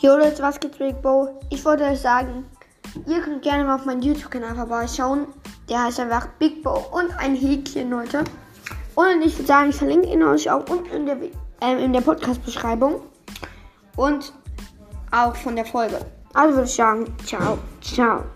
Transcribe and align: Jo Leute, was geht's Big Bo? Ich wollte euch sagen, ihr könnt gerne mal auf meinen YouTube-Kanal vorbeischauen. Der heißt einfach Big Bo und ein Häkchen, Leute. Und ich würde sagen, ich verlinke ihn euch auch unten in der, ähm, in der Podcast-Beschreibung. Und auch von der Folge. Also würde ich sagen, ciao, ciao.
Jo 0.00 0.14
Leute, 0.14 0.42
was 0.42 0.60
geht's 0.60 0.76
Big 0.76 1.00
Bo? 1.00 1.40
Ich 1.48 1.64
wollte 1.64 1.84
euch 1.84 2.00
sagen, 2.00 2.44
ihr 3.06 3.18
könnt 3.22 3.40
gerne 3.40 3.64
mal 3.64 3.76
auf 3.76 3.86
meinen 3.86 4.02
YouTube-Kanal 4.02 4.54
vorbeischauen. 4.54 5.26
Der 5.70 5.84
heißt 5.84 5.98
einfach 6.00 6.26
Big 6.38 6.62
Bo 6.62 6.84
und 6.92 7.16
ein 7.18 7.34
Häkchen, 7.34 7.88
Leute. 7.88 8.22
Und 8.94 9.22
ich 9.22 9.38
würde 9.38 9.46
sagen, 9.46 9.70
ich 9.70 9.76
verlinke 9.76 10.08
ihn 10.08 10.22
euch 10.22 10.50
auch 10.50 10.68
unten 10.68 10.90
in 10.94 11.06
der, 11.06 11.16
ähm, 11.62 11.78
in 11.78 11.92
der 11.94 12.02
Podcast-Beschreibung. 12.02 13.00
Und 13.96 14.34
auch 15.12 15.34
von 15.34 15.56
der 15.56 15.64
Folge. 15.64 15.98
Also 16.34 16.56
würde 16.56 16.68
ich 16.68 16.74
sagen, 16.74 17.06
ciao, 17.24 17.58
ciao. 17.80 18.35